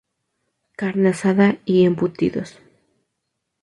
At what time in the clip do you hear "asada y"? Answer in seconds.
1.09-1.85